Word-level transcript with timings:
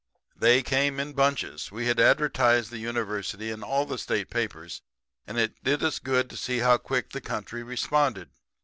"They 0.35 0.63
came 0.63 0.99
in 0.99 1.13
bunches. 1.13 1.71
We 1.71 1.85
had 1.85 1.99
advertised 1.99 2.71
the 2.71 2.79
University 2.79 3.51
in 3.51 3.61
all 3.61 3.85
the 3.85 3.99
state 3.99 4.31
papers, 4.31 4.81
and 5.27 5.37
it 5.37 5.63
did 5.63 5.83
us 5.83 5.99
good 5.99 6.27
to 6.31 6.37
see 6.37 6.57
how 6.57 6.79
quick 6.79 7.11
the 7.11 7.21
country 7.21 7.61
responded. 7.61 8.31